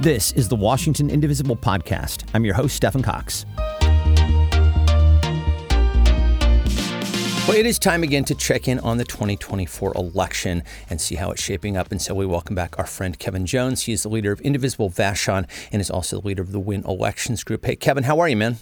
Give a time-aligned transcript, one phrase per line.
[0.00, 2.24] This is the Washington Indivisible podcast.
[2.32, 3.44] I'm your host, Stephen Cox.
[7.46, 11.30] Well, it is time again to check in on the 2024 election and see how
[11.32, 11.92] it's shaping up.
[11.92, 13.82] And so we welcome back our friend Kevin Jones.
[13.82, 16.82] He is the leader of Indivisible Vashon and is also the leader of the Win
[16.84, 17.66] Elections Group.
[17.66, 18.56] Hey, Kevin, how are you, man?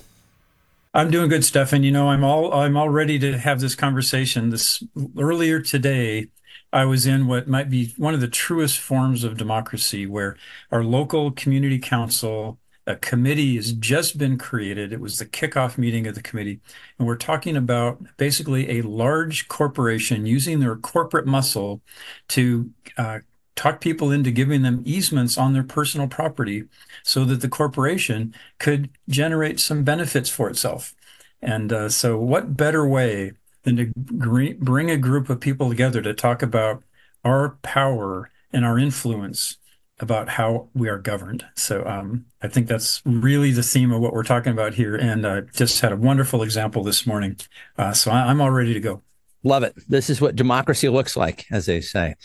[0.93, 1.85] I'm doing good, Stefan.
[1.85, 4.51] You know, I'm all I'm all ready to have this conversation.
[4.51, 4.83] This
[5.17, 6.31] earlier today,
[6.73, 10.37] I was in what might be one of the truest forms of democracy, where
[10.71, 14.93] our local community council, a committee has just been created.
[14.93, 16.61] It was the kickoff meeting of the committee.
[16.99, 21.81] And we're talking about basically a large corporation using their corporate muscle
[22.29, 23.21] to uh,
[23.57, 26.65] talk people into giving them easements on their personal property
[27.03, 30.95] so that the corporation could generate some benefits for itself.
[31.41, 36.15] And uh, so, what better way than to bring a group of people together to
[36.15, 36.83] talk about
[37.25, 39.59] our power and our influence
[40.01, 41.45] about how we are governed.
[41.57, 44.95] So um, I think that's really the theme of what we're talking about here.
[44.95, 47.37] And I just had a wonderful example this morning.
[47.77, 49.03] Uh, so I'm all ready to go.
[49.49, 49.75] Love it.
[49.89, 52.17] This is what democracy looks like, as they say.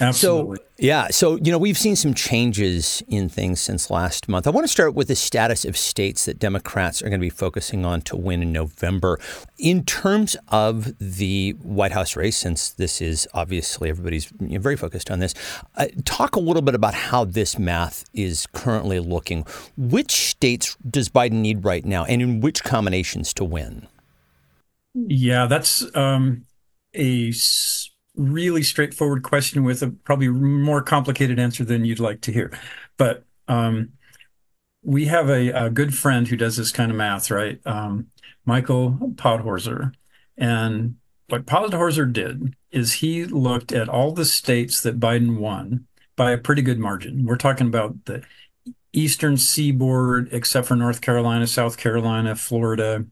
[0.00, 0.56] Absolutely.
[0.56, 1.08] So, yeah.
[1.08, 4.46] So, you know, we've seen some changes in things since last month.
[4.46, 7.28] I want to start with the status of states that Democrats are going to be
[7.28, 9.18] focusing on to win in November.
[9.58, 14.76] In terms of the White House race, since this is obviously everybody's you know, very
[14.76, 15.34] focused on this,
[15.76, 19.44] uh, talk a little bit about how this math is currently looking.
[19.76, 23.86] Which states does Biden need right now, and in which combinations to win?
[24.94, 26.46] Yeah, that's um,
[26.94, 27.32] a
[28.16, 32.52] really straightforward question with a probably more complicated answer than you'd like to hear.
[32.96, 33.90] But um,
[34.82, 37.60] we have a, a, good friend who does this kind of math, right?
[37.64, 38.08] Um,
[38.44, 39.92] Michael Podhorzer.
[40.36, 40.96] And
[41.28, 46.38] what Podhorzer did is he looked at all the states that Biden won by a
[46.38, 47.24] pretty good margin.
[47.24, 48.22] We're talking about the
[48.92, 53.04] eastern seaboard, except for North Carolina, South Carolina, Florida,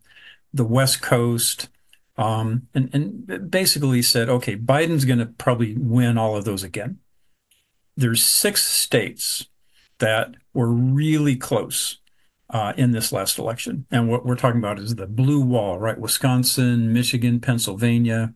[0.53, 1.69] the West Coast,
[2.19, 6.99] um, and, and basically said, okay, Biden's going to probably win all of those again.
[7.97, 9.47] There's six states
[9.99, 12.01] that were really close
[12.51, 13.87] uh, in this last election.
[13.91, 15.99] And what we're talking about is the blue wall, right?
[15.99, 18.35] Wisconsin, Michigan, Pennsylvania,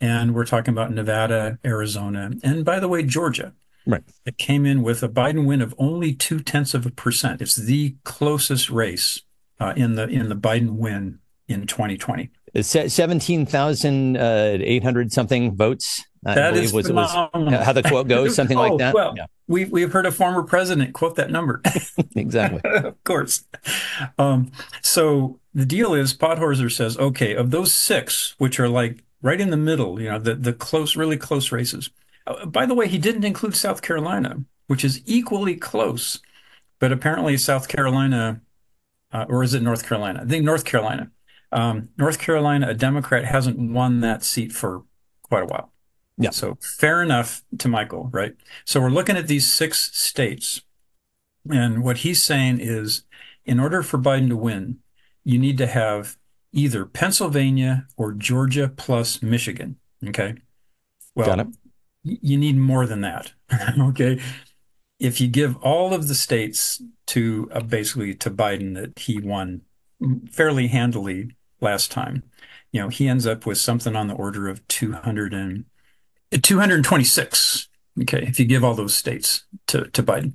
[0.00, 3.54] and we're talking about Nevada, Arizona, and by the way, Georgia.
[3.86, 4.02] Right.
[4.24, 7.40] It came in with a Biden win of only two tenths of a percent.
[7.40, 9.22] It's the closest race
[9.60, 12.30] uh, in the in the Biden win in 2020.
[12.62, 16.04] 17,800 uh, something votes.
[16.34, 18.94] That is was, was how the quote goes, something oh, like that.
[18.94, 19.26] Well, yeah.
[19.46, 21.62] we've, we've heard a former president quote that number.
[22.16, 22.60] exactly.
[22.64, 23.44] of course.
[24.18, 24.50] Um,
[24.82, 29.50] so the deal is Podhorzer says, okay, of those six, which are like right in
[29.50, 31.90] the middle, you know, the, the close, really close races.
[32.26, 36.20] Uh, by the way, he didn't include South Carolina, which is equally close.
[36.78, 38.40] But apparently, South Carolina,
[39.12, 40.22] uh, or is it North Carolina?
[40.24, 41.10] I think North Carolina
[41.52, 44.82] um, North Carolina, a Democrat hasn't won that seat for
[45.22, 45.72] quite a while.
[46.18, 46.30] Yeah.
[46.30, 48.34] So fair enough to Michael, right?
[48.64, 50.62] So we're looking at these six states.
[51.50, 53.04] And what he's saying is
[53.44, 54.78] in order for Biden to win,
[55.24, 56.16] you need to have
[56.52, 59.76] either Pennsylvania or Georgia plus Michigan.
[60.06, 60.34] Okay.
[61.14, 61.52] Well,
[62.02, 63.32] you need more than that.
[63.78, 64.20] okay.
[64.98, 69.62] If you give all of the states to uh, basically to Biden that he won
[70.30, 72.22] fairly handily last time.
[72.72, 75.64] You know, he ends up with something on the order of 200 and
[76.30, 77.68] 226.
[78.02, 80.34] Okay, if you give all those states to to Biden,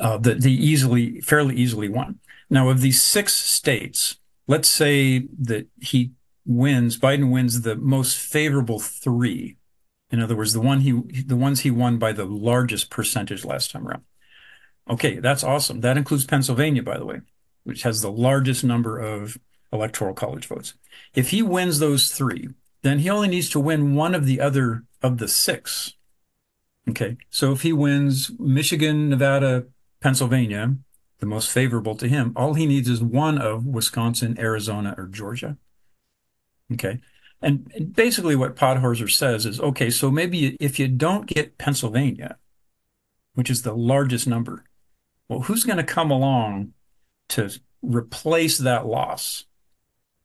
[0.00, 2.20] uh, that the easily, fairly easily won.
[2.48, 4.16] Now, of these six states,
[4.46, 6.12] let's say that he
[6.46, 9.58] wins, Biden wins the most favorable three.
[10.10, 10.92] In other words, the one he,
[11.22, 14.04] the ones he won by the largest percentage last time around.
[14.88, 15.82] Okay, that's awesome.
[15.82, 17.20] That includes Pennsylvania, by the way
[17.68, 19.36] which has the largest number of
[19.70, 20.72] electoral college votes.
[21.14, 22.48] If he wins those three,
[22.80, 25.92] then he only needs to win one of the other of the six.
[26.88, 27.18] Okay.
[27.28, 29.66] So if he wins Michigan, Nevada,
[30.00, 30.76] Pennsylvania,
[31.18, 35.58] the most favorable to him, all he needs is one of Wisconsin, Arizona, or Georgia.
[36.72, 37.00] Okay.
[37.42, 42.38] And basically, what Podhorzer says is okay, so maybe if you don't get Pennsylvania,
[43.34, 44.64] which is the largest number,
[45.28, 46.72] well, who's going to come along
[47.28, 47.50] to
[47.82, 49.44] replace that loss?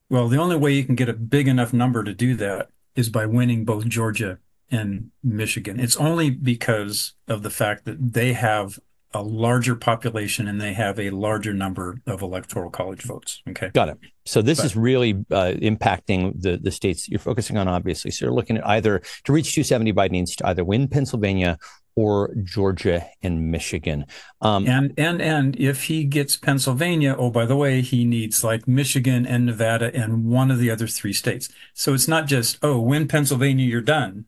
[0.09, 3.09] Well, the only way you can get a big enough number to do that is
[3.09, 4.39] by winning both Georgia
[4.69, 5.79] and Michigan.
[5.79, 8.79] It's only because of the fact that they have
[9.13, 13.41] a larger population and they have a larger number of electoral college votes.
[13.47, 13.69] Okay.
[13.73, 13.97] Got it.
[14.25, 18.09] So this but, is really uh, impacting the the states you're focusing on, obviously.
[18.09, 21.57] So you're looking at either to reach 270, Biden needs to either win Pennsylvania
[21.95, 24.05] or Georgia and Michigan.
[24.41, 28.67] Um, and and and if he gets Pennsylvania, oh by the way, he needs like
[28.67, 31.49] Michigan and Nevada and one of the other three states.
[31.73, 34.25] So it's not just oh win Pennsylvania, you're done,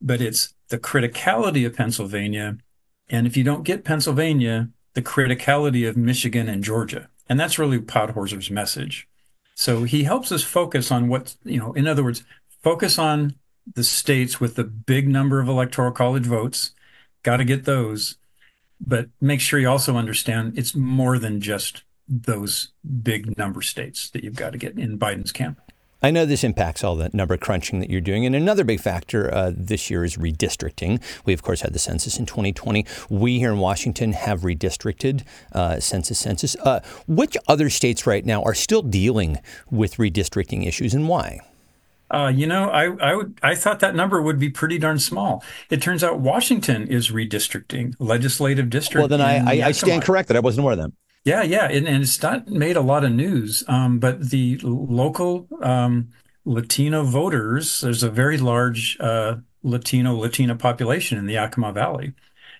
[0.00, 2.58] but it's the criticality of Pennsylvania,
[3.08, 7.78] and if you don't get Pennsylvania, the criticality of Michigan and Georgia, and that's really
[7.78, 9.08] Podhorzer's message.
[9.54, 11.72] So he helps us focus on what you know.
[11.72, 12.22] In other words,
[12.62, 13.34] focus on
[13.74, 16.72] the states with the big number of electoral college votes.
[17.22, 18.16] Got to get those,
[18.80, 22.72] but make sure you also understand it's more than just those
[23.02, 25.60] big number states that you've got to get in Biden's camp.
[26.00, 28.24] I know this impacts all the number crunching that you're doing.
[28.24, 31.02] And another big factor uh, this year is redistricting.
[31.24, 32.86] We, of course, had the census in 2020.
[33.10, 36.54] We here in Washington have redistricted uh, census census.
[36.56, 39.38] Uh, which other states right now are still dealing
[39.70, 41.40] with redistricting issues and why?
[42.10, 45.44] Uh, you know, I I, would, I thought that number would be pretty darn small.
[45.70, 49.00] It turns out Washington is redistricting legislative district.
[49.00, 50.36] Well, then I, I, I, stand corrected.
[50.36, 50.92] I wasn't aware of that.
[51.24, 53.62] Yeah, yeah, and, and it's not made a lot of news.
[53.68, 56.08] Um, but the local um,
[56.44, 62.14] Latino voters, there's a very large uh, Latino Latina population in the Yakima Valley.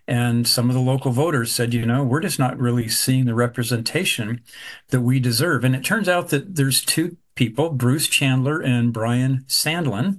[0.07, 3.35] And some of the local voters said, you know, we're just not really seeing the
[3.35, 4.43] representation
[4.89, 5.65] that we deserve.
[5.65, 10.19] And it turns out that there's two people, Bruce Chandler and Brian Sandlin,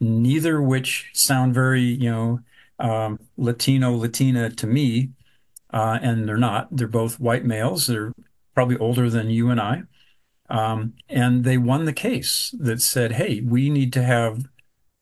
[0.00, 2.40] neither which sound very, you know,
[2.80, 5.10] um, Latino, Latina to me.
[5.72, 6.68] Uh, and they're not.
[6.76, 7.86] They're both white males.
[7.86, 8.12] They're
[8.54, 9.82] probably older than you and I.
[10.50, 14.44] Um, and they won the case that said, hey, we need to have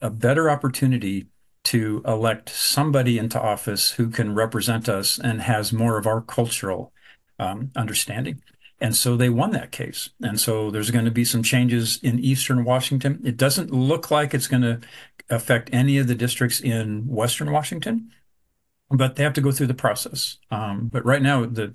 [0.02, 1.28] a better opportunity
[1.64, 6.92] to elect somebody into office who can represent us and has more of our cultural
[7.38, 8.42] um, understanding.
[8.80, 10.10] And so they won that case.
[10.20, 13.20] And so there's going to be some changes in Eastern Washington.
[13.24, 14.80] It doesn't look like it's going to
[15.30, 18.10] affect any of the districts in Western Washington,
[18.90, 20.38] but they have to go through the process.
[20.50, 21.74] Um, but right now, the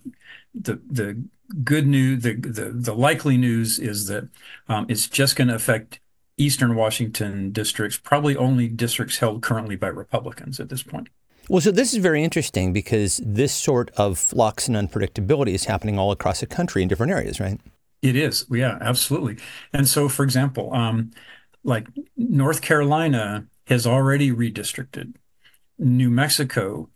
[0.54, 1.24] the the
[1.64, 4.30] good news, the the, the likely news is that
[4.68, 6.00] um, it's just going to affect
[6.38, 11.10] Eastern Washington districts, probably only districts held currently by Republicans at this point.
[11.50, 15.98] Well, so this is very interesting because this sort of flux and unpredictability is happening
[15.98, 17.60] all across the country in different areas, right?
[18.04, 18.46] It is.
[18.52, 19.38] Yeah, absolutely.
[19.74, 21.10] And so, for example, um,
[21.64, 25.16] like North Carolina has already redistricted.
[25.80, 26.90] New Mexico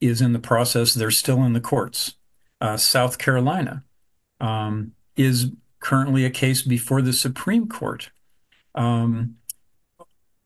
[0.00, 0.92] is in the process.
[0.92, 2.16] They're still in the courts.
[2.60, 3.82] Uh, South Carolina
[4.40, 8.10] um, is currently a case before the Supreme Court.
[8.74, 9.36] Um,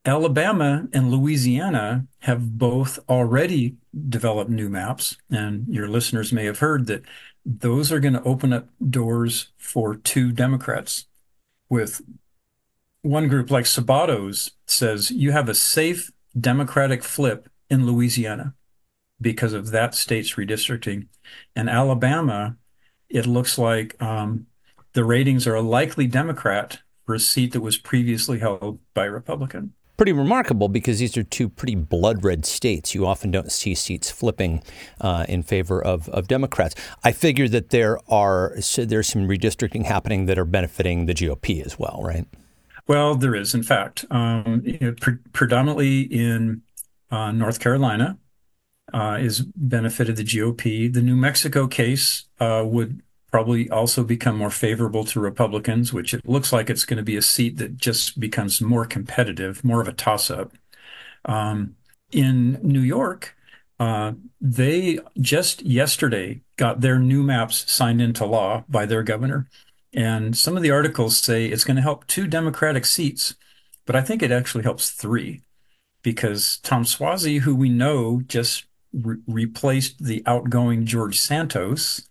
[0.06, 3.76] Alabama and Louisiana have both already
[4.08, 7.02] developed new maps, and your listeners may have heard that
[7.44, 11.06] those are going to open up doors for two Democrats.
[11.68, 12.00] With
[13.02, 18.54] one group like Sabato's says you have a safe Democratic flip in Louisiana
[19.20, 21.08] because of that state's redistricting.
[21.54, 22.56] And Alabama,
[23.08, 24.46] it looks like um,
[24.94, 29.10] the ratings are a likely Democrat for a seat that was previously held by a
[29.10, 32.94] Republican pretty remarkable because these are two pretty blood red states.
[32.94, 34.62] You often don't see seats flipping
[34.98, 36.74] uh, in favor of, of Democrats.
[37.04, 41.62] I figure that there are so there's some redistricting happening that are benefiting the GOP
[41.62, 42.24] as well, right?
[42.88, 46.62] Well, there is, in fact, um, you know, pre- predominantly in
[47.10, 48.16] uh, North Carolina
[48.94, 50.90] uh, is benefited the GOP.
[50.90, 56.26] The New Mexico case uh, would probably also become more favorable to Republicans, which it
[56.28, 59.88] looks like it's going to be a seat that just becomes more competitive, more of
[59.88, 60.52] a toss up.
[61.24, 61.76] Um,
[62.10, 63.36] in New York,
[63.78, 69.48] uh, they just yesterday got their new maps signed into law by their governor.
[69.92, 73.34] And some of the articles say it's going to help two Democratic seats,
[73.86, 75.42] but I think it actually helps three
[76.02, 82.08] because Tom Suozzi, who we know just re- replaced the outgoing George Santos,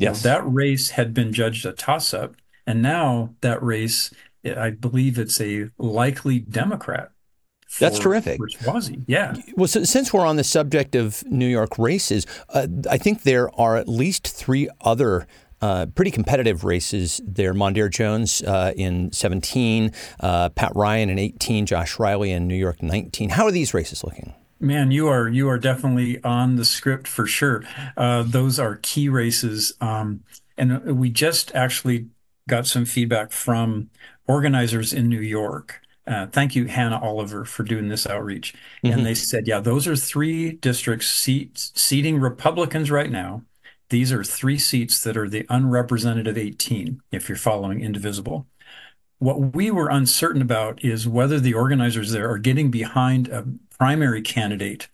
[0.00, 0.22] Yes.
[0.22, 2.34] that race had been judged a toss up.
[2.66, 4.12] And now that race,
[4.44, 7.10] I believe it's a likely Democrat.
[7.68, 8.38] For, That's terrific.
[8.38, 9.04] For Suozzi.
[9.06, 9.34] Yeah.
[9.54, 13.48] Well, so, since we're on the subject of New York races, uh, I think there
[13.60, 15.28] are at least three other
[15.60, 17.54] uh, pretty competitive races there.
[17.54, 22.82] Mondaire Jones uh, in 17, uh, Pat Ryan in 18, Josh Riley in New York
[22.82, 23.30] 19.
[23.30, 24.34] How are these races looking?
[24.60, 27.64] Man, you are you are definitely on the script for sure.
[27.96, 30.22] Uh, those are key races, um,
[30.58, 32.08] and we just actually
[32.46, 33.88] got some feedback from
[34.26, 35.80] organizers in New York.
[36.06, 38.54] Uh, thank you, Hannah Oliver, for doing this outreach.
[38.84, 38.98] Mm-hmm.
[38.98, 43.42] And they said, yeah, those are three districts seat, seating Republicans right now.
[43.90, 48.46] These are three seats that are the unrepresentative 18, if you're following Indivisible.
[49.20, 53.46] What we were uncertain about is whether the organizers there are getting behind a
[53.78, 54.88] primary candidate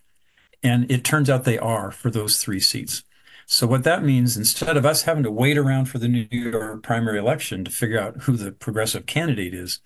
[0.63, 3.03] And it turns out they are for those three seats.
[3.45, 6.83] So what that means, instead of us having to wait around for the New York
[6.83, 9.79] primary election to figure out who the progressive candidate is,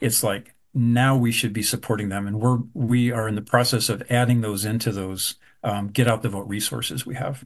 [0.00, 3.88] it's like now we should be supporting them, and we're we are in the process
[3.88, 7.44] of adding those into those um, get out the vote resources we have.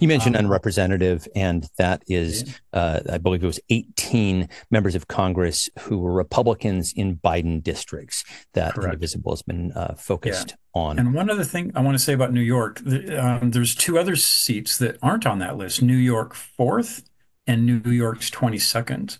[0.00, 5.08] You mentioned um, unrepresentative, and that is, uh, I believe it was 18 members of
[5.08, 8.94] Congress who were Republicans in Biden districts that Correct.
[8.94, 10.82] Indivisible has been uh, focused yeah.
[10.82, 10.98] on.
[10.98, 14.16] And one other thing I want to say about New York, um, there's two other
[14.16, 17.04] seats that aren't on that list: New York 4th
[17.46, 19.18] and New York's 22nd.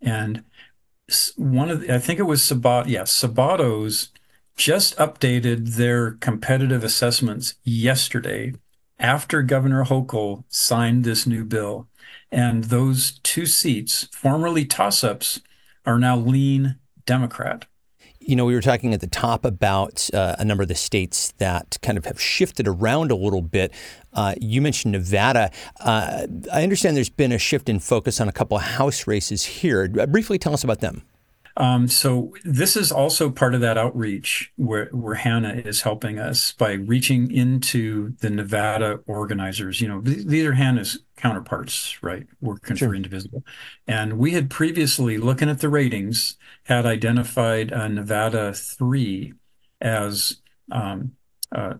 [0.00, 0.44] And
[1.36, 4.10] one of the, I think it was Sabato, yeah, Sabato's
[4.56, 8.52] just updated their competitive assessments yesterday
[8.98, 11.88] after Governor Hochul signed this new bill.
[12.30, 15.40] And those two seats, formerly toss ups,
[15.86, 16.76] are now lean
[17.06, 17.66] Democrat.
[18.20, 21.32] You know, we were talking at the top about uh, a number of the states
[21.38, 23.72] that kind of have shifted around a little bit.
[24.12, 25.50] Uh, you mentioned Nevada.
[25.80, 29.44] Uh, I understand there's been a shift in focus on a couple of House races
[29.44, 29.88] here.
[29.88, 31.02] Briefly tell us about them.
[31.58, 36.52] Um, so this is also part of that outreach where, where Hannah is helping us
[36.52, 39.80] by reaching into the Nevada organizers.
[39.80, 42.28] You know, th- these are Hannah's counterparts, right?
[42.40, 42.90] Working sure.
[42.90, 43.42] for Indivisible.
[43.88, 49.34] And we had previously, looking at the ratings, had identified uh, Nevada 3
[49.80, 50.36] as
[50.70, 51.16] um,
[51.50, 51.74] uh,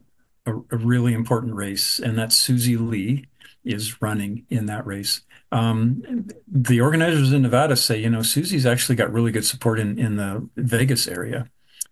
[0.44, 3.26] a, a really important race, and that's Susie Lee
[3.64, 5.20] is running in that race.
[5.50, 9.98] Um, the organizers in Nevada say, you know, Susie's actually got really good support in
[9.98, 11.48] in the Vegas area.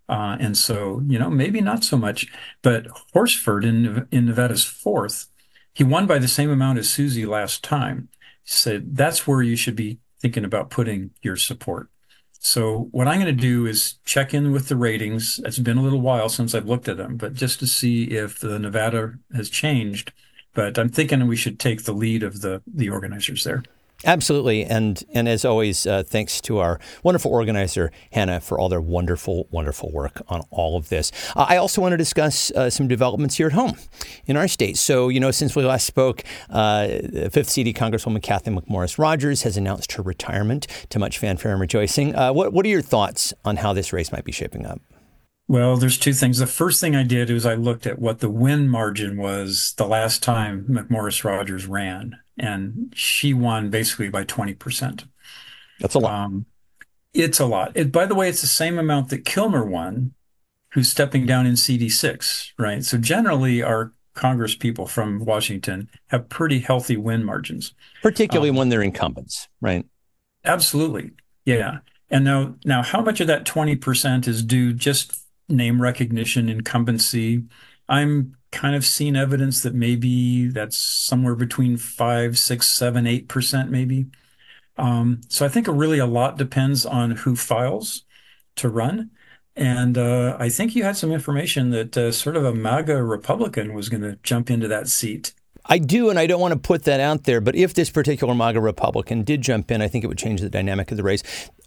[0.09, 2.29] Uh, and so, you know, maybe not so much,
[2.63, 5.29] but Horsford in in Nevada's fourth,
[5.73, 8.09] he won by the same amount as Susie last time.
[8.45, 11.89] He said that's where you should be thinking about putting your support.
[12.39, 15.41] So what I'm going to do is check in with the ratings.
[15.45, 18.39] It's been a little while since I've looked at them, but just to see if
[18.39, 20.13] the Nevada has changed
[20.57, 23.63] but I'm thinking we should take the lead of the the organizers there.
[24.05, 28.81] Absolutely, and and as always, uh, thanks to our wonderful organizer Hannah for all their
[28.81, 31.13] wonderful, wonderful work on all of this.
[31.35, 33.79] Uh, I also want to discuss uh, some developments here at home
[34.27, 34.77] in our state.
[34.77, 36.89] So, you know, since we last spoke, uh,
[37.31, 42.15] Fifth CD Congresswoman Cathy McMorris Rodgers has announced her retirement to much fanfare and rejoicing.
[42.15, 44.81] Uh, what what are your thoughts on how this race might be shaping up?
[45.49, 46.39] Well, there's two things.
[46.39, 49.87] The first thing I did was I looked at what the win margin was the
[49.87, 55.07] last time McMorris Rodgers ran, and she won basically by 20%.
[55.79, 56.13] That's a lot.
[56.13, 56.47] Um,
[57.15, 57.73] it's a lot.
[57.77, 60.15] It, by the way, it's the same amount that Kilmer won,
[60.71, 62.85] who's stepping down in CD6, right?
[62.85, 67.73] So generally, our Congress people from Washington have pretty healthy win margins,
[68.03, 69.87] particularly um, when they're incumbents, right?
[70.45, 71.13] Absolutely.
[71.45, 71.79] Yeah.
[72.11, 77.45] And now, now, how much of that 20% is due just name recognition, incumbency.
[77.89, 83.71] I'm kind of seeing evidence that maybe that's somewhere between five, six, seven, eight percent,
[83.71, 84.07] maybe.
[84.79, 88.05] Um, so I think really a lot depends on who files
[88.57, 89.11] to run.
[89.55, 93.73] And uh, I think you had some information that uh, sort of a MAGA Republican
[93.73, 95.33] was going to jump into that seat.
[95.69, 98.35] I do, and I don't want to put that out there, but if this particular
[98.35, 101.23] MAGA Republican did jump in, I think it would change the dynamic of the race.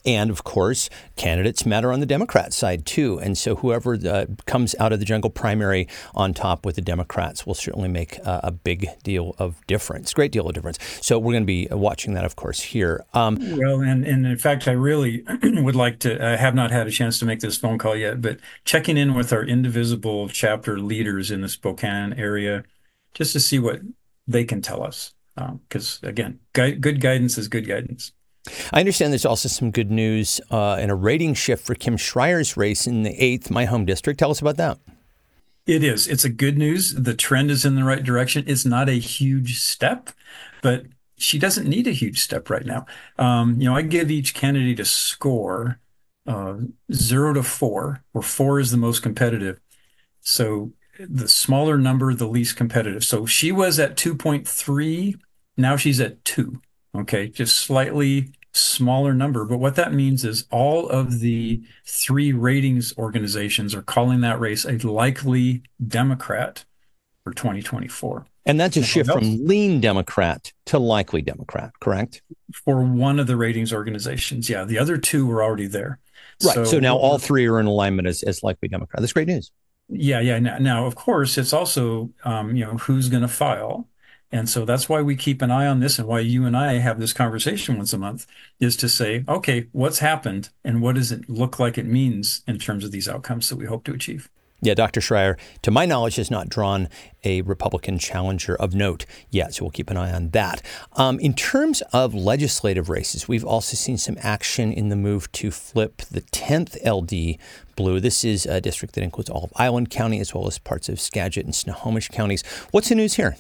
[0.06, 3.20] And of course, candidates matter on the Democrat side too.
[3.20, 7.46] And so whoever uh, comes out of the jungle primary on top with the Democrats
[7.46, 10.80] will certainly make uh, a big deal of difference, great deal of difference.
[11.02, 13.04] So we're going to be watching that, of course, here.
[13.14, 16.88] Um, well, and, and in fact, I really would like to, I have not had
[16.88, 20.80] a chance to make this phone call yet, but checking in with our indivisible chapter
[20.80, 22.64] leaders in the Spokane area
[23.14, 23.82] just to see what
[24.28, 25.14] they can tell us.
[25.36, 28.12] Because um, again, good guidance is good guidance.
[28.72, 32.56] I understand there's also some good news uh, and a rating shift for Kim Schrier's
[32.56, 34.20] race in the eighth, my home district.
[34.20, 34.80] Tell us about that.
[35.66, 36.08] It is.
[36.08, 36.96] It's a good news.
[36.96, 38.44] The trend is in the right direction.
[38.48, 40.10] It's not a huge step,
[40.62, 40.86] but
[41.18, 42.86] she doesn't need a huge step right now.
[43.18, 45.80] Um, you know, I give each candidate a score
[46.26, 46.58] uh,
[46.92, 49.60] zero to four, where four is the most competitive.
[50.22, 53.04] So the smaller number, the least competitive.
[53.04, 55.20] So she was at 2.3.
[55.58, 56.62] Now she's at two.
[56.96, 57.28] Okay.
[57.28, 59.46] Just slightly smaller number.
[59.46, 64.66] But what that means is all of the three ratings organizations are calling that race
[64.66, 66.66] a likely Democrat
[67.24, 68.26] for 2024.
[68.46, 72.22] And that's a shift from lean Democrat to likely Democrat, correct?
[72.52, 74.50] For one of the ratings organizations.
[74.50, 74.64] Yeah.
[74.64, 76.00] The other two were already there.
[76.44, 76.56] Right.
[76.56, 79.02] So, so now all three are in alignment as, as likely Democrat.
[79.02, 79.52] That's great news.
[79.90, 80.20] Yeah.
[80.22, 80.40] Yeah.
[80.40, 83.88] Now, now of course, it's also, um, you know, who's going to file.
[84.32, 86.74] And so that's why we keep an eye on this and why you and I
[86.74, 88.28] have this conversation once a month
[88.60, 92.60] is to say, okay, what's happened and what does it look like it means in
[92.60, 94.30] terms of these outcomes that we hope to achieve?
[94.62, 95.00] Yeah, Dr.
[95.00, 96.90] Schrier, to my knowledge, has not drawn
[97.24, 100.62] a Republican challenger of note yet, so we'll keep an eye on that.
[100.94, 105.50] Um, in terms of legislative races, we've also seen some action in the move to
[105.50, 107.40] flip the 10th LD
[107.78, 108.02] blue.
[108.02, 111.00] This is a district that includes all of Island County as well as parts of
[111.00, 112.44] Skagit and Snohomish counties.
[112.72, 113.38] What's the news here?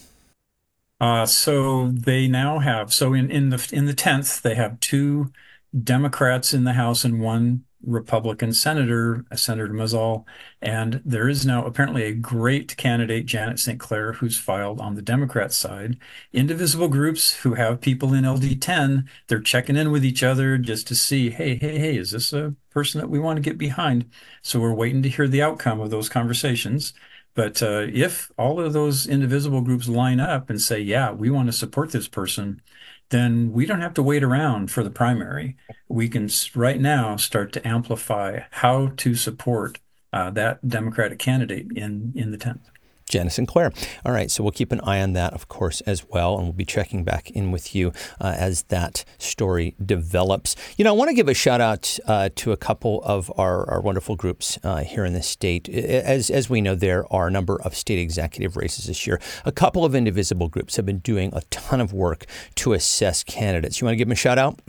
[0.99, 5.31] Uh, so they now have so in, in the in the 10th they have two
[5.83, 10.25] Democrats in the House and one Republican senator, Senator Muzzall,
[10.61, 13.79] and there is now apparently a great candidate, Janet St.
[13.79, 15.97] Clair, who's filed on the Democrat side.
[16.33, 20.95] Indivisible groups who have people in LD10, they're checking in with each other just to
[20.95, 24.09] see, hey, hey, hey, is this a person that we want to get behind?
[24.41, 26.93] So we're waiting to hear the outcome of those conversations.
[27.39, 31.47] But uh, if all of those indivisible groups line up and say, yeah, we want
[31.47, 32.61] to support this person,
[33.11, 35.55] then we don't have to wait around for the primary.
[35.87, 39.79] We can right now start to amplify how to support
[40.11, 42.71] uh, that Democratic candidate in in the 10th.
[43.09, 43.47] Janet St.
[43.47, 43.73] Clair.
[44.05, 46.53] All right, so we'll keep an eye on that, of course, as well, and we'll
[46.53, 50.55] be checking back in with you uh, as that story develops.
[50.77, 53.69] You know, I want to give a shout out uh, to a couple of our,
[53.69, 55.67] our wonderful groups uh, here in the state.
[55.67, 59.19] As, as we know, there are a number of state executive races this year.
[59.43, 62.25] A couple of indivisible groups have been doing a ton of work
[62.55, 63.81] to assess candidates.
[63.81, 64.59] You want to give them a shout out?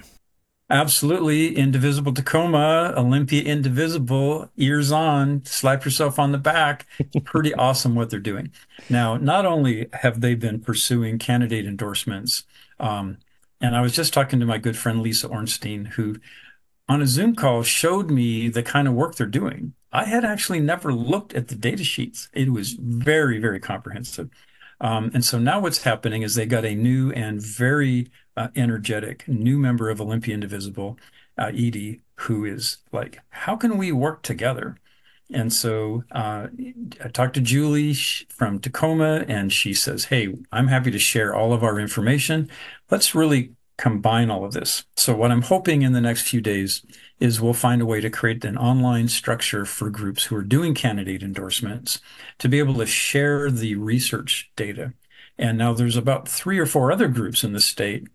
[0.70, 1.56] Absolutely.
[1.56, 6.86] Indivisible Tacoma, Olympia Indivisible, ears on, slap yourself on the back.
[7.00, 8.52] It's pretty awesome what they're doing.
[8.88, 12.44] Now, not only have they been pursuing candidate endorsements,
[12.78, 13.18] um,
[13.60, 16.16] and I was just talking to my good friend Lisa Ornstein, who
[16.88, 19.74] on a Zoom call showed me the kind of work they're doing.
[19.92, 22.28] I had actually never looked at the data sheets.
[22.32, 24.30] It was very, very comprehensive.
[24.80, 29.28] Um, and so now what's happening is they got a new and very uh, energetic
[29.28, 30.98] new member of Olympia Indivisible,
[31.36, 34.76] uh, Edie, who is like, how can we work together?
[35.32, 36.48] And so uh,
[37.04, 41.52] I talked to Julie from Tacoma, and she says, Hey, I'm happy to share all
[41.52, 42.50] of our information.
[42.90, 44.84] Let's really combine all of this.
[44.96, 46.84] So, what I'm hoping in the next few days
[47.20, 50.74] is we'll find a way to create an online structure for groups who are doing
[50.74, 52.00] candidate endorsements
[52.38, 54.94] to be able to share the research data.
[55.38, 58.08] And now there's about three or four other groups in the state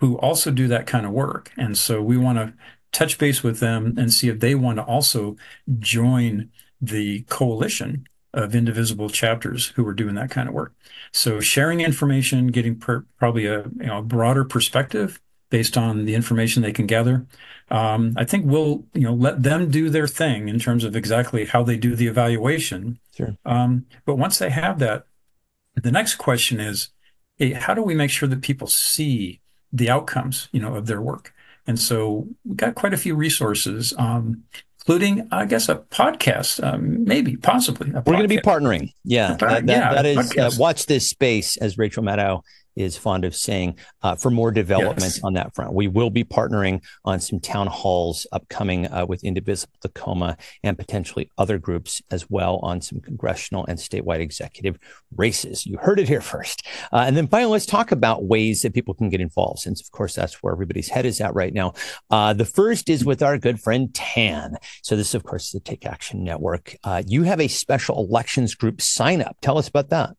[0.00, 1.52] who also do that kind of work.
[1.56, 2.54] And so we want to
[2.92, 5.36] touch base with them and see if they want to also
[5.78, 10.74] join the coalition of indivisible chapters who are doing that kind of work.
[11.12, 16.62] So sharing information, getting per, probably a you know broader perspective based on the information
[16.62, 17.26] they can gather.
[17.70, 21.46] Um, I think we'll you know let them do their thing in terms of exactly
[21.46, 22.98] how they do the evaluation.
[23.16, 23.36] Sure.
[23.44, 25.06] Um, but once they have that,
[25.74, 26.90] the next question is,
[27.36, 29.40] hey, how do we make sure that people see
[29.72, 31.34] the outcomes, you know, of their work.
[31.66, 34.44] And so we got quite a few resources, um,
[34.80, 37.90] including, I guess, a podcast, um, maybe, possibly.
[37.90, 38.92] We're going to be partnering.
[39.04, 42.42] Yeah, that, that, yeah, that is uh, watch this space, as Rachel Maddow
[42.76, 45.20] is fond of saying, uh, for more development yes.
[45.24, 45.72] on that front.
[45.72, 51.30] We will be partnering on some town halls upcoming uh, with Indivisible Tacoma and potentially
[51.38, 54.78] other groups as well on some congressional and statewide executive
[55.16, 55.66] races.
[55.66, 56.66] You heard it here first.
[56.92, 59.90] Uh, and then finally, let's talk about ways that people can get involved, since, of
[59.90, 61.72] course, that's where everybody's head is at right now.
[62.10, 64.56] Uh, the first is with our good friend TAN.
[64.82, 66.76] So, this, of course, is the Take Action Network.
[66.84, 69.36] Uh, you have a special elections group sign up.
[69.40, 70.10] Tell us about that.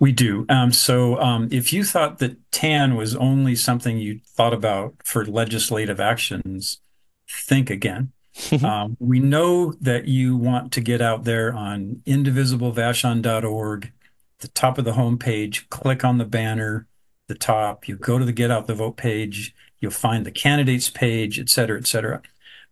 [0.00, 0.46] We do.
[0.48, 5.24] Um, so um, if you thought that TAN was only something you thought about for
[5.24, 6.80] legislative actions,
[7.28, 8.12] think again.
[8.64, 13.92] um, we know that you want to get out there on indivisiblevashon.org,
[14.38, 16.86] the top of the homepage, click on the banner,
[17.26, 20.88] the top, you go to the Get Out the Vote page, you'll find the candidates
[20.88, 22.22] page, et cetera, et cetera.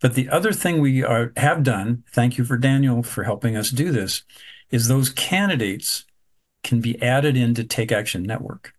[0.01, 3.71] But the other thing we are, have done, thank you for Daniel for helping us
[3.71, 4.23] do this,
[4.71, 6.05] is those candidates
[6.67, 8.75] can be added into Take Action Network.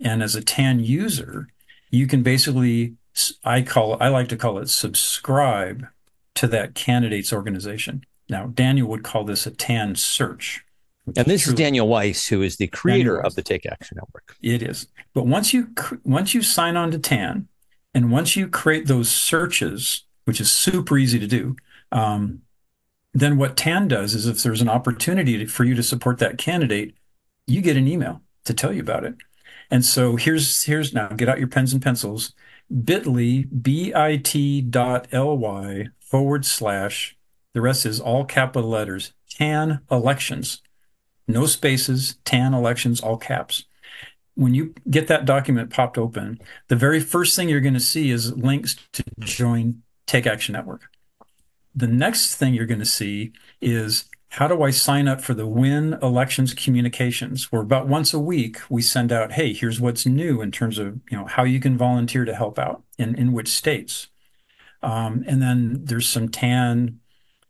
[0.00, 1.48] And as a TAN user,
[1.90, 2.96] you can basically,
[3.44, 5.86] I call I like to call it subscribe
[6.34, 8.04] to that candidate's organization.
[8.28, 10.64] Now, Daniel would call this a TAN search.
[11.16, 14.36] And this is Daniel Weiss, who is the creator of the Take Action Network.
[14.42, 14.86] It is.
[15.14, 15.68] But once you
[16.04, 17.48] once you sign on to TAN,
[17.94, 21.56] and once you create those searches, which is super easy to do,
[21.92, 22.42] um,
[23.12, 26.38] then what TAN does is if there's an opportunity to, for you to support that
[26.38, 26.94] candidate,
[27.50, 29.14] you get an email to tell you about it.
[29.70, 32.32] And so here's here's now get out your pens and pencils.
[32.72, 37.16] Bitly bit dot ly forward slash.
[37.52, 39.12] The rest is all capital letters.
[39.28, 40.60] TAN elections,
[41.26, 42.16] no spaces.
[42.24, 43.64] TAN elections, all caps.
[44.34, 48.10] When you get that document popped open, the very first thing you're going to see
[48.10, 50.82] is links to join Take Action Network.
[51.74, 55.46] The next thing you're going to see is how do I sign up for the
[55.46, 57.50] Win Elections Communications?
[57.50, 61.00] Where about once a week we send out, hey, here's what's new in terms of
[61.10, 64.06] you know how you can volunteer to help out in in which states.
[64.82, 67.00] Um, and then there's some TAN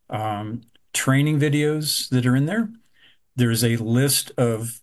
[0.09, 0.63] um,
[0.95, 2.71] training videos that are in there.
[3.37, 4.81] There's a list of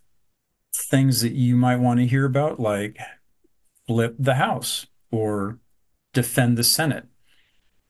[0.74, 2.98] things that you might want to hear about, like
[3.88, 5.58] flip the House or
[6.14, 7.06] defend the Senate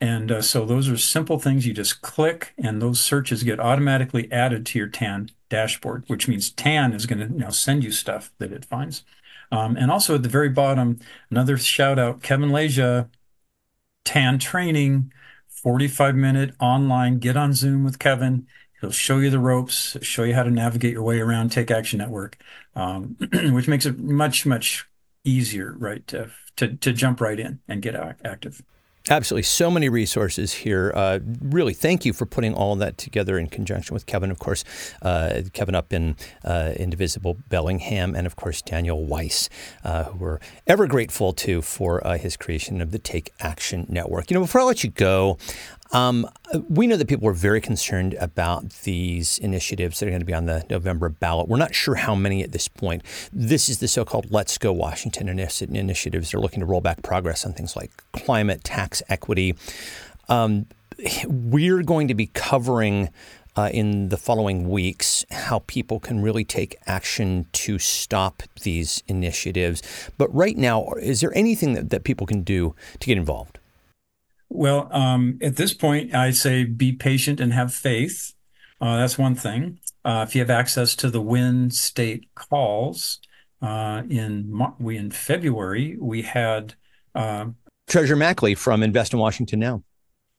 [0.00, 4.30] and uh, so those are simple things you just click, and those searches get automatically
[4.30, 7.90] added to your TAN dashboard, which means TAN is going to you know, send you
[7.90, 9.04] stuff that it finds.
[9.50, 13.08] Um, and also at the very bottom, another shout out Kevin Leja,
[14.04, 15.12] TAN training,
[15.48, 18.46] 45 minute online, get on Zoom with Kevin.
[18.80, 21.98] He'll show you the ropes, show you how to navigate your way around Take Action
[21.98, 22.38] Network,
[22.76, 24.87] um, which makes it much, much
[25.24, 28.62] easier, right, to, to, to jump right in and get active.
[29.11, 29.44] Absolutely.
[29.44, 30.92] So many resources here.
[30.94, 34.64] Uh, really, thank you for putting all that together in conjunction with Kevin, of course,
[35.01, 39.49] uh, Kevin up in uh, Indivisible Bellingham, and of course, Daniel Weiss,
[39.83, 44.31] uh, who we're ever grateful to for uh, his creation of the Take Action Network.
[44.31, 45.38] You know, before I let you go,
[45.92, 46.29] um,
[46.68, 50.35] we know that people are very concerned about these initiatives that are going to be
[50.35, 51.48] on the November ballot.
[51.48, 53.03] We're not sure how many at this point.
[53.33, 56.31] This is the so called Let's Go Washington initiatives.
[56.31, 59.55] They're looking to roll back progress on things like climate, tax equity.
[60.29, 60.66] Um,
[61.27, 63.09] we're going to be covering
[63.57, 69.83] uh, in the following weeks how people can really take action to stop these initiatives.
[70.16, 73.59] But right now, is there anything that, that people can do to get involved?
[74.50, 78.34] Well, um, at this point, I say be patient and have faith.
[78.80, 79.80] Uh, that's one thing.
[80.04, 83.20] Uh, if you have access to the Win State calls,
[83.61, 86.74] uh, in we in February we had
[87.14, 87.46] uh,
[87.88, 89.82] Treasurer Mackley from Invest in Washington Now.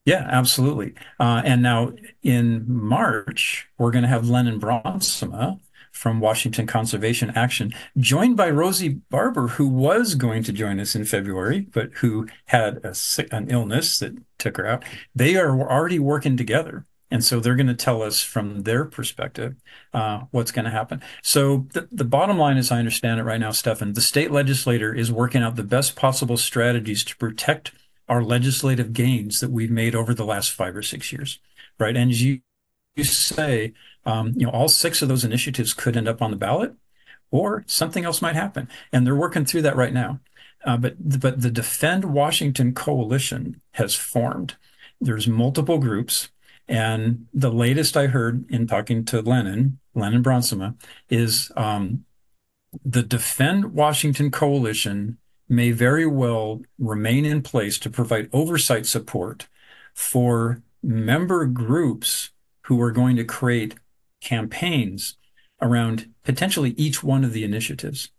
[0.06, 0.94] Yeah, absolutely.
[1.20, 1.94] Uh, and now
[2.24, 5.60] in March we're going to have Lennon Bronsema
[6.00, 11.04] from Washington Conservation Action, joined by Rosie Barber, who was going to join us in
[11.04, 12.96] February, but who had a,
[13.36, 14.86] an illness that took her out.
[15.14, 16.86] They are already working together.
[17.12, 19.56] And so they're going to tell us from their perspective
[19.94, 21.02] uh, what's going to happen.
[21.22, 24.96] So the, the bottom line, as I understand it right now, Stefan, the state legislator
[24.96, 27.74] is working out the best possible strategies to protect
[28.08, 31.40] our legislative gains that we've made over the last five or six years,
[31.78, 31.98] right?
[31.98, 32.40] And as you,
[32.96, 33.74] you say,
[34.06, 36.74] um, you know, all six of those initiatives could end up on the ballot,
[37.32, 40.20] or something else might happen, and they're working through that right now.
[40.66, 44.56] Uh, but but the Defend Washington coalition has formed.
[45.00, 46.30] There's multiple groups,
[46.68, 50.76] and the latest I heard in talking to Lennon, Lennon Bronsema,
[51.10, 52.06] is um,
[52.84, 59.48] the Defend Washington coalition may very well remain in place to provide oversight support
[59.94, 62.30] for member groups
[62.64, 63.76] who are going to create
[64.22, 65.16] campaigns
[65.62, 68.10] around potentially each one of the initiatives.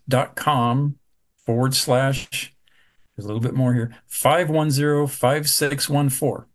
[0.08, 0.96] dot com
[1.46, 2.56] forward slash,
[3.16, 6.46] there's a little bit more here, 510-5614.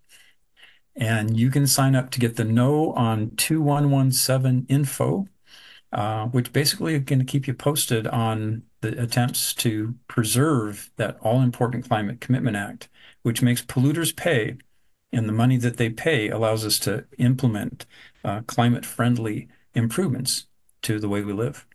[0.96, 5.26] And you can sign up to get the no on 2117 info,
[5.92, 11.18] uh, which basically is going to keep you posted on the attempts to preserve that
[11.20, 12.88] all important Climate Commitment Act,
[13.22, 14.56] which makes polluters pay.
[15.10, 17.86] And the money that they pay allows us to implement
[18.22, 20.46] uh, climate friendly improvements
[20.82, 21.66] to the way we live.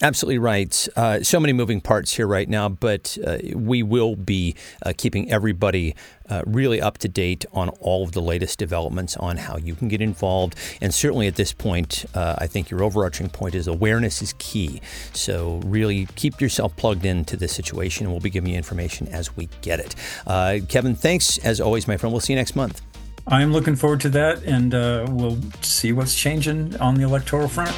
[0.00, 0.88] Absolutely right.
[0.94, 4.54] Uh, so many moving parts here right now, but uh, we will be
[4.86, 5.96] uh, keeping everybody
[6.30, 9.88] uh, really up to date on all of the latest developments on how you can
[9.88, 10.54] get involved.
[10.80, 14.80] And certainly at this point, uh, I think your overarching point is awareness is key.
[15.14, 19.36] So really keep yourself plugged into this situation, and we'll be giving you information as
[19.36, 19.96] we get it.
[20.28, 22.12] Uh, Kevin, thanks as always, my friend.
[22.12, 22.82] We'll see you next month.
[23.26, 24.72] I'm looking forward to that, and
[25.18, 27.74] we'll see what's changing on the electoral front.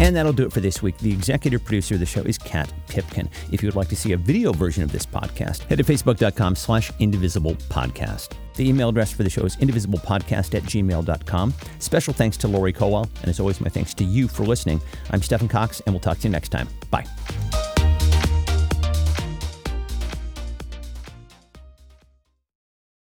[0.00, 0.98] And that'll do it for this week.
[0.98, 3.28] The executive producer of the show is Kat Pipkin.
[3.52, 6.56] If you would like to see a video version of this podcast, head to facebook.com
[6.56, 8.30] slash indivisible podcast.
[8.54, 11.54] The email address for the show is indivisiblepodcast at gmail.com.
[11.78, 14.80] Special thanks to Lori Cowell, and as always, my thanks to you for listening.
[15.10, 16.68] I'm Stephen Cox, and we'll talk to you next time.
[16.90, 17.63] Bye.